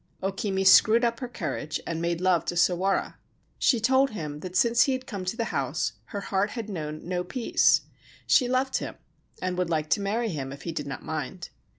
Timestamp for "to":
2.45-2.55, 5.25-5.37, 9.91-10.01